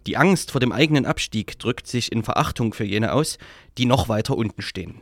Die 0.06 0.16
Angst 0.16 0.50
vor 0.50 0.60
dem 0.60 0.72
eigenen 0.72 1.06
Abstieg 1.06 1.58
drückt 1.58 1.86
sich 1.86 2.10
in 2.10 2.24
Verachtung 2.24 2.74
für 2.74 2.84
jene 2.84 3.12
aus, 3.12 3.38
die 3.78 3.86
noch 3.86 4.08
weiter 4.08 4.36
unten 4.36 4.62
stehen. 4.62 5.00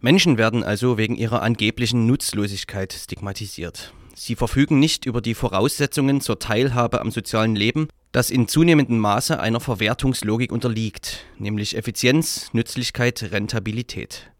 Menschen 0.00 0.38
werden 0.38 0.64
also 0.64 0.98
wegen 0.98 1.16
ihrer 1.16 1.42
angeblichen 1.42 2.06
Nutzlosigkeit 2.06 2.92
stigmatisiert. 2.92 3.92
Sie 4.14 4.36
verfügen 4.36 4.78
nicht 4.78 5.06
über 5.06 5.20
die 5.20 5.34
Voraussetzungen 5.34 6.20
zur 6.20 6.38
Teilhabe 6.38 7.00
am 7.00 7.10
sozialen 7.10 7.56
Leben, 7.56 7.88
das 8.12 8.30
in 8.30 8.46
zunehmendem 8.46 8.98
Maße 8.98 9.40
einer 9.40 9.60
Verwertungslogik 9.60 10.52
unterliegt, 10.52 11.24
nämlich 11.38 11.76
Effizienz, 11.76 12.50
Nützlichkeit, 12.52 13.30
Rentabilität. 13.30 14.30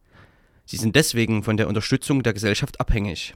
Sie 0.67 0.77
sind 0.77 0.95
deswegen 0.95 1.43
von 1.43 1.57
der 1.57 1.69
Unterstützung 1.69 2.23
der 2.23 2.35
Gesellschaft 2.35 2.81
abhängig. 2.81 3.35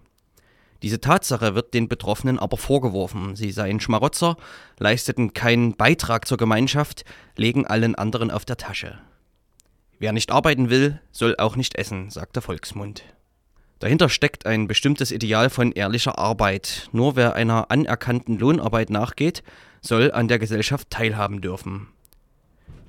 Diese 0.83 1.00
Tatsache 1.00 1.54
wird 1.54 1.75
den 1.75 1.88
Betroffenen 1.88 2.38
aber 2.38 2.56
vorgeworfen. 2.56 3.37
Sie 3.37 3.50
seien 3.50 3.80
Schmarotzer, 3.80 4.37
leisteten 4.78 5.35
keinen 5.35 5.76
Beitrag 5.76 6.28
zur 6.28 6.37
Gemeinschaft, 6.37 7.04
legen 7.37 7.66
allen 7.66 7.95
anderen 7.95 8.30
auf 8.30 8.45
der 8.45 8.56
Tasche. 8.56 8.99
Wer 9.99 10.12
nicht 10.12 10.30
arbeiten 10.30 10.68
will, 10.68 11.00
soll 11.11 11.37
auch 11.38 11.56
nicht 11.56 11.76
essen, 11.76 12.11
sagt 12.11 12.37
der 12.37 12.42
Volksmund. 12.42 13.02
Dahinter 13.78 14.09
steckt 14.09 14.47
ein 14.47 14.68
bestimmtes 14.68 15.11
Ideal 15.11 15.50
von 15.50 15.73
ehrlicher 15.73 16.18
Arbeit. 16.18 16.88
Nur 16.92 17.16
wer 17.16 17.35
einer 17.35 17.71
anerkannten 17.71 18.38
Lohnarbeit 18.38 18.90
nachgeht, 18.90 19.42
soll 19.83 20.12
an 20.12 20.28
der 20.28 20.38
Gesellschaft 20.38 20.90
teilhaben 20.90 21.40
dürfen. 21.40 21.88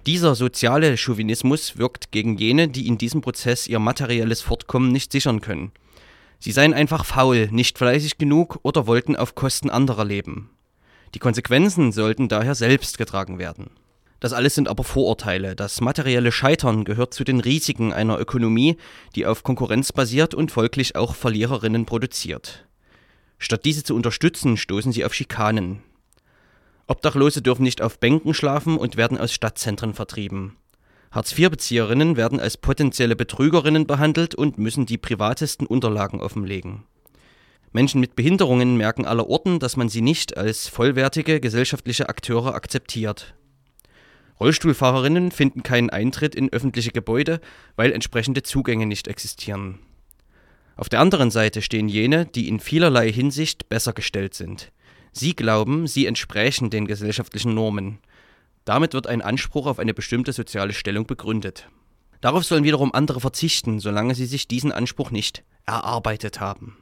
Dieser 0.05 0.35
soziale 0.35 0.95
Chauvinismus 0.95 1.77
wirkt 1.77 2.11
gegen 2.11 2.37
jene, 2.37 2.69
die 2.69 2.87
in 2.87 2.97
diesem 2.97 3.19
Prozess 3.19 3.67
ihr 3.67 3.79
materielles 3.79 4.41
Fortkommen 4.41 4.93
nicht 4.93 5.11
sichern 5.11 5.41
können. 5.41 5.73
Sie 6.39 6.51
seien 6.51 6.73
einfach 6.73 7.05
faul, 7.05 7.49
nicht 7.51 7.77
fleißig 7.77 8.17
genug 8.17 8.59
oder 8.63 8.87
wollten 8.87 9.15
auf 9.15 9.35
Kosten 9.35 9.69
anderer 9.69 10.05
leben. 10.05 10.49
Die 11.15 11.19
Konsequenzen 11.19 11.91
sollten 11.91 12.29
daher 12.29 12.55
selbst 12.55 12.97
getragen 12.97 13.39
werden. 13.39 13.71
Das 14.19 14.33
alles 14.33 14.55
sind 14.55 14.67
aber 14.67 14.83
Vorurteile. 14.83 15.55
Das 15.55 15.79
materielle 15.79 16.31
Scheitern 16.31 16.85
gehört 16.85 17.13
zu 17.13 17.23
den 17.23 17.39
Risiken 17.39 17.93
einer 17.93 18.19
Ökonomie, 18.19 18.77
die 19.15 19.25
auf 19.25 19.43
Konkurrenz 19.43 19.93
basiert 19.93 20.33
und 20.33 20.51
folglich 20.51 20.95
auch 20.95 21.15
Verliererinnen 21.15 21.85
produziert. 21.85 22.65
Statt 23.37 23.65
diese 23.65 23.83
zu 23.83 23.95
unterstützen, 23.95 24.57
stoßen 24.57 24.91
sie 24.91 25.05
auf 25.05 25.13
Schikanen. 25.13 25.83
Obdachlose 26.87 27.41
dürfen 27.41 27.63
nicht 27.63 27.81
auf 27.81 27.99
Bänken 27.99 28.33
schlafen 28.33 28.77
und 28.77 28.97
werden 28.97 29.17
aus 29.17 29.33
Stadtzentren 29.33 29.93
vertrieben. 29.93 30.55
Hartz-IV-Bezieherinnen 31.11 32.17
werden 32.17 32.39
als 32.39 32.57
potenzielle 32.57 33.15
Betrügerinnen 33.15 33.87
behandelt 33.87 34.35
und 34.35 34.57
müssen 34.57 34.85
die 34.85 34.97
privatesten 34.97 35.65
Unterlagen 35.65 36.19
offenlegen. 36.19 36.83
Menschen 37.71 38.01
mit 38.01 38.15
Behinderungen 38.15 38.77
merken 38.77 39.05
allerorten, 39.05 39.59
dass 39.59 39.77
man 39.77 39.89
sie 39.89 40.01
nicht 40.01 40.37
als 40.37 40.67
vollwertige 40.67 41.39
gesellschaftliche 41.39 42.09
Akteure 42.09 42.55
akzeptiert. 42.55 43.35
Rollstuhlfahrerinnen 44.39 45.31
finden 45.31 45.63
keinen 45.63 45.89
Eintritt 45.89 46.35
in 46.35 46.51
öffentliche 46.51 46.91
Gebäude, 46.91 47.39
weil 47.75 47.91
entsprechende 47.91 48.43
Zugänge 48.43 48.85
nicht 48.85 49.07
existieren. 49.07 49.79
Auf 50.75 50.89
der 50.89 50.99
anderen 50.99 51.31
Seite 51.31 51.63
stehen 51.63 51.89
jene, 51.89 52.27
die 52.27 52.47
in 52.47 52.59
vielerlei 52.59 53.11
Hinsicht 53.11 53.67
besser 53.67 53.93
gestellt 53.93 54.35
sind. 54.35 54.71
Sie 55.11 55.35
glauben, 55.35 55.87
sie 55.87 56.05
entsprechen 56.05 56.69
den 56.69 56.85
gesellschaftlichen 56.85 57.55
Normen. 57.55 57.97
Damit 58.67 58.93
wird 58.93 59.07
ein 59.07 59.21
Anspruch 59.21 59.65
auf 59.65 59.79
eine 59.79 59.93
bestimmte 59.93 60.33
soziale 60.33 60.73
Stellung 60.73 61.07
begründet. 61.07 61.69
Darauf 62.19 62.43
sollen 62.43 62.65
wiederum 62.65 62.93
andere 62.93 63.21
verzichten, 63.21 63.79
solange 63.79 64.13
sie 64.13 64.25
sich 64.25 64.49
diesen 64.49 64.73
Anspruch 64.73 65.09
nicht 65.09 65.45
erarbeitet 65.65 66.41
haben. 66.41 66.75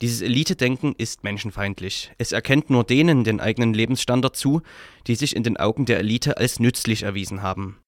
Dieses 0.00 0.20
Elite-Denken 0.20 0.96
ist 0.98 1.22
menschenfeindlich. 1.22 2.10
Es 2.18 2.32
erkennt 2.32 2.70
nur 2.70 2.82
denen 2.82 3.22
den 3.22 3.38
eigenen 3.38 3.72
Lebensstandard 3.72 4.34
zu, 4.34 4.62
die 5.06 5.14
sich 5.14 5.36
in 5.36 5.44
den 5.44 5.56
Augen 5.56 5.86
der 5.86 6.00
Elite 6.00 6.38
als 6.38 6.58
nützlich 6.58 7.04
erwiesen 7.04 7.40
haben. 7.40 7.78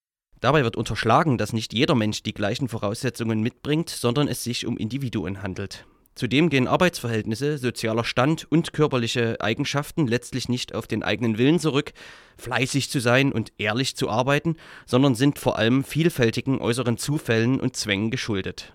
Dabei 0.41 0.63
wird 0.63 0.77
unterschlagen, 0.77 1.37
dass 1.37 1.53
nicht 1.53 1.75
jeder 1.75 1.97
Mensch 1.97 2.23
die 2.23 2.35
gleichen 2.35 2.69
Voraussetzungen 2.69 3.41
mitbringt, 3.41 3.91
sondern 3.91 4.29
es 4.29 4.45
sich 4.45 4.65
um 4.65 4.77
Individuen 4.77 5.43
handelt. 5.43 5.87
Zudem 6.15 6.51
gehen 6.51 6.67
Arbeitsverhältnisse, 6.67 7.57
sozialer 7.57 8.05
Stand 8.05 8.51
und 8.51 8.73
körperliche 8.73 9.41
Eigenschaften 9.41 10.07
letztlich 10.07 10.49
nicht 10.49 10.75
auf 10.75 10.87
den 10.87 11.03
eigenen 11.03 11.39
Willen 11.39 11.59
zurück, 11.59 11.93
fleißig 12.37 12.91
zu 12.91 13.01
sein 13.01 13.33
und 13.33 13.53
ehrlich 13.59 13.97
zu 13.97 14.11
arbeiten, 14.11 14.57
sondern 14.87 15.15
sind 15.15 15.39
vor 15.39 15.59
allem 15.59 15.85
vielfältigen 15.85 16.61
äußeren 16.61 16.99
Zufällen 16.99 17.61
und 17.61 17.77
Zwängen 17.77 18.11
geschuldet. 18.11 18.75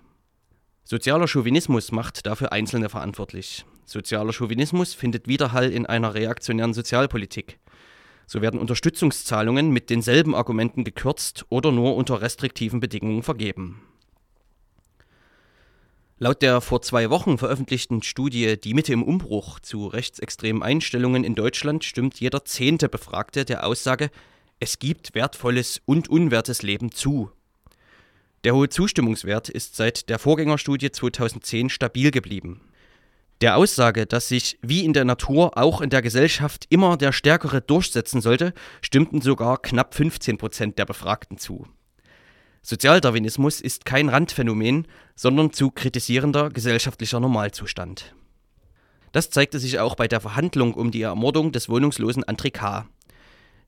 Sozialer 0.84 1.26
Chauvinismus 1.28 1.92
macht 1.92 2.26
dafür 2.26 2.52
Einzelne 2.52 2.88
verantwortlich. 2.88 3.64
Sozialer 3.84 4.32
Chauvinismus 4.32 4.94
findet 4.94 5.28
Widerhall 5.28 5.70
in 5.70 5.84
einer 5.84 6.14
reaktionären 6.14 6.74
Sozialpolitik. 6.74 7.58
So 8.26 8.40
werden 8.40 8.58
Unterstützungszahlungen 8.58 9.70
mit 9.70 9.90
denselben 9.90 10.34
Argumenten 10.34 10.84
gekürzt 10.84 11.44
oder 11.48 11.70
nur 11.70 11.94
unter 11.96 12.20
restriktiven 12.20 12.80
Bedingungen 12.80 13.22
vergeben. 13.22 13.82
Laut 16.18 16.40
der 16.40 16.62
vor 16.62 16.80
zwei 16.80 17.10
Wochen 17.10 17.36
veröffentlichten 17.36 18.02
Studie 18.02 18.58
Die 18.58 18.72
Mitte 18.72 18.90
im 18.94 19.02
Umbruch 19.02 19.60
zu 19.60 19.86
rechtsextremen 19.86 20.62
Einstellungen 20.62 21.24
in 21.24 21.34
Deutschland 21.34 21.84
stimmt 21.84 22.18
jeder 22.18 22.42
zehnte 22.46 22.88
Befragte 22.88 23.44
der 23.44 23.66
Aussage, 23.66 24.10
es 24.58 24.78
gibt 24.78 25.14
wertvolles 25.14 25.82
und 25.84 26.08
unwertes 26.08 26.62
Leben 26.62 26.90
zu. 26.90 27.30
Der 28.44 28.54
hohe 28.54 28.70
Zustimmungswert 28.70 29.50
ist 29.50 29.76
seit 29.76 30.08
der 30.08 30.18
Vorgängerstudie 30.18 30.90
2010 30.90 31.68
stabil 31.68 32.10
geblieben. 32.10 32.62
Der 33.42 33.58
Aussage, 33.58 34.06
dass 34.06 34.28
sich 34.28 34.58
wie 34.62 34.86
in 34.86 34.94
der 34.94 35.04
Natur 35.04 35.58
auch 35.58 35.82
in 35.82 35.90
der 35.90 36.00
Gesellschaft 36.00 36.64
immer 36.70 36.96
der 36.96 37.12
Stärkere 37.12 37.60
durchsetzen 37.60 38.22
sollte, 38.22 38.54
stimmten 38.80 39.20
sogar 39.20 39.60
knapp 39.60 39.94
15 39.94 40.38
Prozent 40.38 40.78
der 40.78 40.86
Befragten 40.86 41.36
zu. 41.36 41.66
Sozialdarwinismus 42.68 43.60
ist 43.60 43.84
kein 43.84 44.08
Randphänomen, 44.08 44.88
sondern 45.14 45.52
zu 45.52 45.70
kritisierender 45.70 46.50
gesellschaftlicher 46.50 47.20
Normalzustand. 47.20 48.12
Das 49.12 49.30
zeigte 49.30 49.60
sich 49.60 49.78
auch 49.78 49.94
bei 49.94 50.08
der 50.08 50.18
Verhandlung 50.18 50.74
um 50.74 50.90
die 50.90 51.02
Ermordung 51.02 51.52
des 51.52 51.68
wohnungslosen 51.68 52.24
André 52.24 52.50
K. 52.50 52.88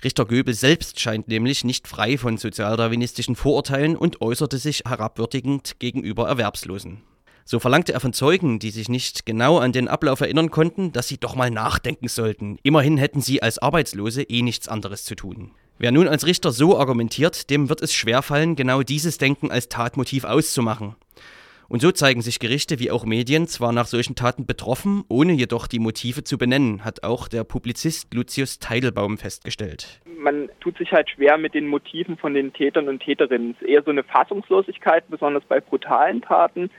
Richter 0.02 0.24
Göbel 0.24 0.52
selbst 0.52 0.98
scheint 0.98 1.28
nämlich 1.28 1.62
nicht 1.62 1.86
frei 1.86 2.18
von 2.18 2.38
sozialdarwinistischen 2.38 3.36
Vorurteilen 3.36 3.94
und 3.94 4.20
äußerte 4.20 4.58
sich 4.58 4.82
herabwürdigend 4.84 5.78
gegenüber 5.78 6.26
Erwerbslosen. 6.26 7.02
So 7.44 7.60
verlangte 7.60 7.92
er 7.92 8.00
von 8.00 8.12
Zeugen, 8.12 8.58
die 8.58 8.72
sich 8.72 8.88
nicht 8.88 9.26
genau 9.26 9.58
an 9.58 9.70
den 9.70 9.86
Ablauf 9.86 10.22
erinnern 10.22 10.50
konnten, 10.50 10.90
dass 10.90 11.06
sie 11.06 11.18
doch 11.18 11.36
mal 11.36 11.52
nachdenken 11.52 12.08
sollten. 12.08 12.58
Immerhin 12.64 12.98
hätten 12.98 13.20
sie 13.20 13.42
als 13.42 13.60
Arbeitslose 13.60 14.24
eh 14.24 14.42
nichts 14.42 14.66
anderes 14.66 15.04
zu 15.04 15.14
tun. 15.14 15.52
Wer 15.80 15.92
nun 15.92 16.08
als 16.08 16.26
Richter 16.26 16.50
so 16.50 16.76
argumentiert, 16.76 17.50
dem 17.50 17.68
wird 17.68 17.82
es 17.82 17.94
schwerfallen, 17.94 18.56
genau 18.56 18.82
dieses 18.82 19.16
Denken 19.16 19.52
als 19.52 19.68
Tatmotiv 19.68 20.25
auszumachen. 20.25 20.97
Und 21.68 21.82
so 21.82 21.92
zeigen 21.92 22.20
sich 22.20 22.40
Gerichte 22.40 22.80
wie 22.80 22.90
auch 22.90 23.04
Medien 23.04 23.47
zwar 23.47 23.73
nach 23.73 23.87
solchen 23.87 24.16
Taten 24.16 24.44
betroffen, 24.44 25.04
ohne 25.08 25.35
jedoch 25.35 25.68
die 25.68 25.78
Motive 25.78 26.25
zu 26.25 26.37
benennen, 26.37 26.85
hat 26.85 27.04
auch 27.04 27.28
der 27.28 27.44
Publizist 27.44 28.12
Lucius 28.12 28.58
Teidelbaum 28.58 29.18
festgestellt. 29.18 30.00
Man 30.18 30.49
tut 30.61 30.78
sich 30.78 30.90
halt 30.90 31.11
schwer 31.11 31.38
mit 31.38 31.54
den 31.54 31.68
Motiven 31.68 32.16
von 32.16 32.35
den 32.35 32.52
Tätern 32.52 32.88
und 32.88 33.00
Täterinnen. 33.00 33.52
Es 33.52 33.62
ist 33.62 33.68
eher 33.68 33.82
so 33.85 33.92
eine 33.92 34.02
Fassungslosigkeit, 34.02 35.08
besonders 35.08 35.44
bei 35.44 35.61
brutalen 35.61 36.23
Taten. 36.23 36.70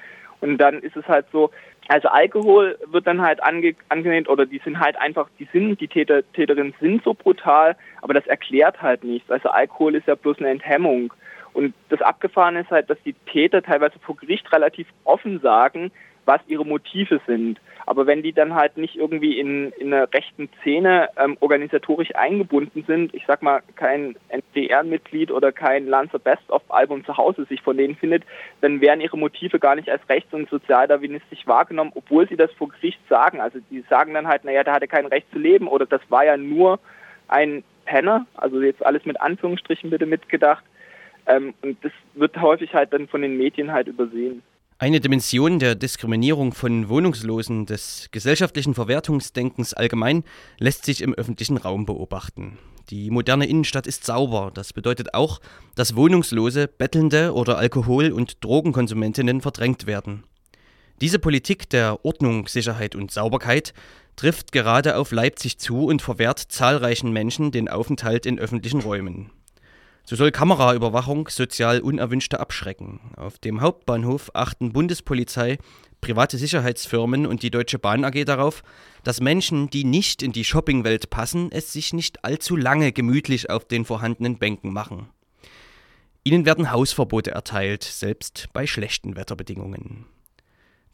Und 0.41 0.58
dann 0.58 0.79
ist 0.79 0.96
es 0.96 1.08
halt 1.08 1.25
so, 1.31 1.51
also 1.88 2.08
Alkohol 2.08 2.77
wird 2.86 3.08
dann 3.08 3.22
halt 3.22 3.43
ange 3.43 3.75
angenehmt 3.89 4.29
oder 4.29 4.46
die 4.46 4.62
sind 4.63 4.79
halt 4.79 4.96
einfach, 4.98 5.27
die 5.39 5.48
sind, 5.51 5.81
die 5.81 5.88
Täter, 5.88 6.22
Täterinnen 6.34 6.74
sind 6.79 7.03
so 7.03 7.13
brutal, 7.13 7.75
aber 8.01 8.13
das 8.13 8.27
erklärt 8.27 8.81
halt 8.81 9.03
nichts. 9.03 9.29
Also 9.31 9.50
Alkohol 9.50 9.96
ist 9.96 10.08
ja 10.08 10.15
bloß 10.15 10.38
eine 10.39 10.50
Enthemmung. 10.50 11.13
Und 11.53 11.74
das 11.89 12.01
Abgefahrene 12.01 12.62
ist 12.62 12.69
halt, 12.69 12.89
dass 12.89 13.01
die 13.03 13.13
Täter 13.25 13.63
teilweise 13.63 13.98
vor 14.00 14.15
Gericht 14.15 14.51
relativ 14.53 14.88
offen 15.03 15.39
sagen, 15.39 15.91
was 16.25 16.41
ihre 16.47 16.65
Motive 16.65 17.21
sind. 17.27 17.59
Aber 17.85 18.05
wenn 18.05 18.21
die 18.21 18.33
dann 18.33 18.53
halt 18.53 18.77
nicht 18.77 18.95
irgendwie 18.95 19.39
in, 19.39 19.71
in 19.71 19.91
einer 19.91 20.07
rechten 20.13 20.47
Szene 20.61 21.09
ähm, 21.17 21.38
organisatorisch 21.39 22.13
eingebunden 22.15 22.83
sind, 22.85 23.15
ich 23.15 23.23
sag 23.25 23.41
mal, 23.41 23.63
kein 23.75 24.15
NDR-Mitglied 24.27 25.31
oder 25.31 25.51
kein 25.51 25.88
Lancer 25.88 26.19
Best-of-Album 26.19 27.03
zu 27.03 27.17
Hause 27.17 27.45
sich 27.45 27.63
von 27.63 27.77
denen 27.77 27.95
findet, 27.95 28.23
dann 28.61 28.79
werden 28.79 29.01
ihre 29.01 29.17
Motive 29.17 29.57
gar 29.57 29.75
nicht 29.75 29.89
als 29.89 30.07
rechts- 30.07 30.33
und 30.33 30.49
sozialdarwinistisch 30.49 31.47
wahrgenommen, 31.47 31.91
obwohl 31.95 32.29
sie 32.29 32.38
das 32.38 32.51
vor 32.51 32.69
Gericht 32.69 32.99
sagen. 33.09 33.41
Also 33.41 33.57
die 33.71 33.83
sagen 33.89 34.13
dann 34.13 34.27
halt, 34.27 34.43
naja, 34.43 34.63
der 34.63 34.73
hatte 34.73 34.88
kein 34.88 35.07
Recht 35.07 35.25
zu 35.31 35.39
leben 35.39 35.67
oder 35.67 35.88
das 35.88 36.01
war 36.09 36.23
ja 36.23 36.38
nur 36.38 36.79
ein 37.27 37.63
Penner, 37.85 38.27
also 38.35 38.61
jetzt 38.61 38.85
alles 38.85 39.03
mit 39.05 39.19
Anführungsstrichen 39.19 39.89
bitte 39.89 40.05
mitgedacht. 40.05 40.63
Ähm, 41.25 41.55
und 41.63 41.83
das 41.83 41.91
wird 42.13 42.39
häufig 42.39 42.75
halt 42.75 42.93
dann 42.93 43.07
von 43.07 43.23
den 43.23 43.35
Medien 43.35 43.71
halt 43.71 43.88
übersehen. 43.88 44.43
Eine 44.81 45.01
Dimension 45.01 45.59
der 45.59 45.75
Diskriminierung 45.75 46.53
von 46.53 46.88
Wohnungslosen, 46.88 47.65
des 47.65 48.07
gesellschaftlichen 48.12 48.74
Verwertungsdenkens 48.74 49.74
allgemein, 49.74 50.24
lässt 50.57 50.86
sich 50.86 51.01
im 51.01 51.13
öffentlichen 51.13 51.57
Raum 51.57 51.86
beobachten. 51.86 52.57
Die 52.89 53.12
moderne 53.12 53.45
Innenstadt 53.45 53.88
ist 53.88 54.05
sauber. 54.05 54.51
Das 54.53 54.71
bedeutet 54.71 55.13
auch, 55.13 55.41
dass 55.75 55.98
Wohnungslose, 55.98 56.69
Bettelnde 56.69 57.33
oder 57.33 57.57
Alkohol- 57.57 58.13
und 58.13 58.41
Drogenkonsumentinnen 58.41 59.41
verdrängt 59.41 59.86
werden. 59.86 60.24
Diese 61.01 61.19
Politik 61.19 61.69
der 61.69 62.05
Ordnung, 62.05 62.48
Sicherheit 62.48 62.95
und 62.95 63.12
Sauberkeit 63.12 63.74
trifft 64.15 64.53
gerade 64.53 64.95
auf 64.95 65.12
Leipzig 65.12 65.59
zu 65.59 65.88
und 65.88 66.01
verwehrt 66.01 66.39
zahlreichen 66.39 67.12
Menschen 67.12 67.51
den 67.51 67.67
Aufenthalt 67.67 68.25
in 68.25 68.39
öffentlichen 68.39 68.79
Räumen. 68.79 69.29
So 70.10 70.16
soll 70.16 70.32
Kameraüberwachung 70.32 71.28
sozial 71.28 71.82
Unerwünschte 71.82 72.39
abschrecken. 72.39 73.00
Auf 73.16 73.38
dem 73.38 73.62
Hauptbahnhof 73.62 74.32
achten 74.34 74.74
Bundespolizei, 74.74 75.60
private 76.01 76.39
Sicherheitsfirmen 76.39 77.28
und 77.28 77.44
die 77.44 77.51
Deutsche 77.51 77.78
Bahn 77.78 78.04
AG 78.04 78.25
darauf, 78.25 78.63
dass 79.04 79.22
Menschen, 79.22 79.70
die 79.70 79.84
nicht 79.84 80.24
in 80.24 80.32
die 80.32 80.46
Shoppingwelt 80.46 81.12
passen, 81.12 81.51
es 81.51 81.74
sich 81.74 81.94
nicht 81.94 82.25
allzu 82.25 82.56
lange 82.56 82.92
gemütlich 82.92 83.51
auf 83.51 83.66
den 83.66 83.86
vorhandenen 83.86 84.39
Bänken 84.39 84.74
machen. 84.74 85.10
Ihnen 86.24 86.44
werden 86.44 86.72
Hausverbote 86.72 87.30
erteilt, 87.30 87.84
selbst 87.84 88.48
bei 88.51 88.66
schlechten 88.66 89.16
Wetterbedingungen. 89.16 90.08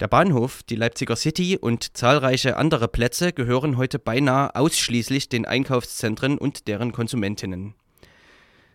Der 0.01 0.09
Bahnhof, 0.09 0.61
die 0.63 0.75
Leipziger 0.75 1.15
City 1.15 1.57
und 1.57 1.95
zahlreiche 1.95 2.57
andere 2.57 2.89
Plätze 2.89 3.31
gehören 3.31 3.77
heute 3.77 3.97
beinahe 3.97 4.53
ausschließlich 4.57 5.29
den 5.29 5.45
Einkaufszentren 5.45 6.37
und 6.37 6.67
deren 6.67 6.91
Konsumentinnen. 6.91 7.75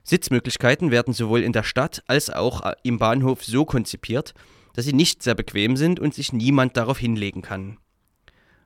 Sitzmöglichkeiten 0.02 0.90
werden 0.90 1.14
sowohl 1.14 1.42
in 1.42 1.52
der 1.52 1.62
Stadt 1.62 2.02
als 2.07 2.30
auch 2.30 2.64
äh, 2.64 2.75
im 2.83 2.99
Bahnhof 2.99 3.45
so 3.45 3.64
konzipiert, 3.64 4.35
dass 4.75 4.85
sie 4.85 4.92
nicht 4.92 5.23
sehr 5.23 5.35
bequem 5.35 5.76
sind 5.76 6.00
und 6.00 6.14
sich 6.14 6.33
niemand 6.33 6.76
darauf 6.76 6.99
hinlegen 6.99 7.42
kann. 7.42 7.78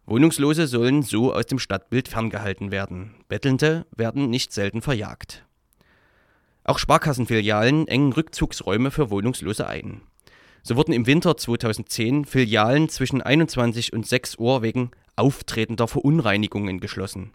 Wohnungslose 0.07 0.67
sollen 0.67 1.03
so 1.03 1.33
aus 1.33 1.47
dem 1.47 1.59
Stadtbild 1.59 2.09
ferngehalten 2.09 2.71
werden. 2.71 3.15
Bettelnde 3.29 3.87
werden 3.97 4.29
nicht 4.29 4.53
selten 4.53 4.83
verjagt. 4.83 5.47
Auch 6.63 6.79
Sparkassenfilialen 6.79 7.89
engen 7.89 8.13
Rückzugsräume 8.13 8.91
für 8.91 9.11
Wohnungslose 9.11 9.67
ein. 9.67 10.03
So 10.63 10.77
wurden 10.77 10.93
im 10.93 11.07
Winter 11.07 11.37
2010 11.37 12.25
Filialen 12.25 12.89
zwischen 12.89 13.21
21 13.21 13.93
und 13.93 14.07
6 14.07 14.37
Uhr 14.37 14.63
wegen 14.63 14.91
auftretender 15.17 15.89
Verunreinigungen 15.89 16.81
geschlossen. 16.81 17.33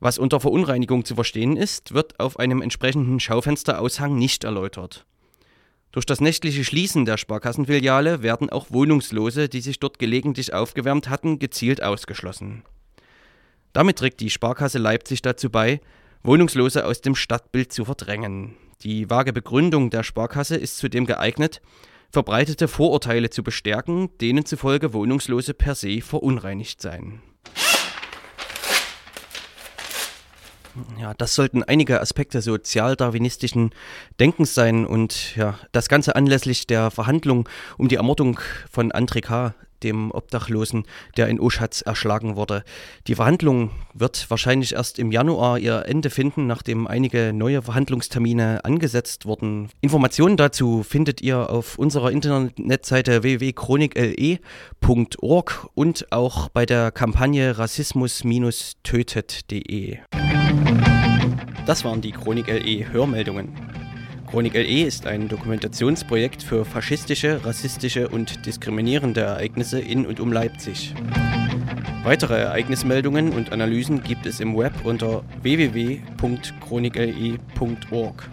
Was 0.00 0.18
unter 0.18 0.40
Verunreinigung 0.40 1.04
zu 1.04 1.14
verstehen 1.14 1.56
ist, 1.56 1.92
wird 1.92 2.18
auf 2.18 2.38
einem 2.38 2.62
entsprechenden 2.62 3.20
Schaufensteraushang 3.20 4.16
nicht 4.16 4.44
erläutert. 4.44 5.04
Durch 5.92 6.06
das 6.06 6.20
nächtliche 6.20 6.64
Schließen 6.64 7.04
der 7.04 7.18
Sparkassenfiliale 7.18 8.22
werden 8.22 8.48
auch 8.48 8.70
Wohnungslose, 8.70 9.48
die 9.48 9.60
sich 9.60 9.78
dort 9.78 9.98
gelegentlich 9.98 10.54
aufgewärmt 10.54 11.10
hatten, 11.10 11.38
gezielt 11.38 11.82
ausgeschlossen. 11.82 12.62
Damit 13.72 13.98
trägt 13.98 14.20
die 14.20 14.30
Sparkasse 14.30 14.78
Leipzig 14.78 15.20
dazu 15.20 15.50
bei, 15.50 15.80
Wohnungslose 16.22 16.86
aus 16.86 17.02
dem 17.02 17.14
Stadtbild 17.14 17.72
zu 17.72 17.84
verdrängen. 17.84 18.56
Die 18.82 19.10
vage 19.10 19.32
Begründung 19.32 19.90
der 19.90 20.02
Sparkasse 20.02 20.56
ist 20.56 20.78
zudem 20.78 21.06
geeignet, 21.06 21.60
verbreitete 22.10 22.68
Vorurteile 22.68 23.30
zu 23.30 23.42
bestärken, 23.42 24.10
denen 24.18 24.46
zufolge 24.46 24.92
Wohnungslose 24.94 25.54
per 25.54 25.74
se 25.74 26.00
verunreinigt 26.00 26.80
seien. 26.80 27.20
Ja, 31.00 31.14
das 31.14 31.34
sollten 31.34 31.62
einige 31.62 32.00
Aspekte 32.00 32.42
sozialdarwinistischen 32.42 33.70
Denkens 34.18 34.54
sein 34.54 34.86
und 34.86 35.36
ja, 35.36 35.58
das 35.72 35.88
Ganze 35.88 36.16
anlässlich 36.16 36.66
der 36.66 36.90
Verhandlung 36.90 37.48
um 37.78 37.88
die 37.88 37.96
Ermordung 37.96 38.40
von 38.70 38.92
André 38.92 39.20
K., 39.20 39.54
dem 39.82 40.10
Obdachlosen, 40.10 40.84
der 41.16 41.28
in 41.28 41.40
Oschatz 41.40 41.80
erschlagen 41.80 42.36
wurde. 42.36 42.62
Die 43.06 43.14
Verhandlung 43.14 43.70
wird 43.94 44.28
wahrscheinlich 44.30 44.74
erst 44.74 44.98
im 44.98 45.10
Januar 45.12 45.58
ihr 45.58 45.86
Ende 45.86 46.10
finden, 46.10 46.46
nachdem 46.46 46.86
einige 46.86 47.32
neue 47.32 47.62
Verhandlungstermine 47.62 48.62
angesetzt 48.64 49.24
wurden. 49.26 49.70
Informationen 49.80 50.36
dazu 50.36 50.82
findet 50.82 51.22
ihr 51.22 51.48
auf 51.50 51.78
unserer 51.78 52.10
Internetseite 52.10 53.22
www.chronikle.org 53.22 55.68
und 55.74 56.12
auch 56.12 56.48
bei 56.50 56.66
der 56.66 56.90
Kampagne 56.90 57.56
rassismus-tötet.de. 57.58 59.98
Das 61.66 61.84
waren 61.84 62.00
die 62.00 62.12
Chronik 62.12 62.46
LE 62.48 62.90
Hörmeldungen. 62.92 63.48
Chronik 64.26 64.54
LE 64.54 64.84
ist 64.84 65.06
ein 65.06 65.28
Dokumentationsprojekt 65.28 66.42
für 66.42 66.64
faschistische, 66.64 67.44
rassistische 67.44 68.08
und 68.08 68.46
diskriminierende 68.46 69.20
Ereignisse 69.22 69.80
in 69.80 70.06
und 70.06 70.20
um 70.20 70.32
Leipzig. 70.32 70.94
Weitere 72.02 72.40
Ereignismeldungen 72.40 73.32
und 73.32 73.52
Analysen 73.52 74.02
gibt 74.02 74.24
es 74.24 74.40
im 74.40 74.56
Web 74.56 74.72
unter 74.84 75.22
www.chronikle.org. 75.42 78.30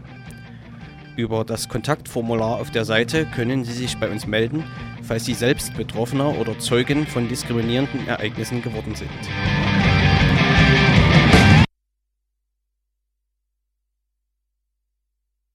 Über 1.18 1.44
das 1.44 1.68
Kontaktformular 1.68 2.62
auf 2.62 2.70
der 2.70 2.86
Seite 2.86 3.26
können 3.26 3.66
Sie 3.66 3.74
sich 3.74 3.98
bei 3.98 4.10
uns 4.10 4.28
melden, 4.28 4.64
falls 5.02 5.26
Sie 5.26 5.34
selbst 5.34 5.76
Betroffener 5.76 6.40
oder 6.40 6.60
Zeugen 6.60 7.08
von 7.08 7.28
diskriminierenden 7.28 8.08
Ereignissen 8.08 8.62
geworden 8.62 8.94
sind. 8.94 9.10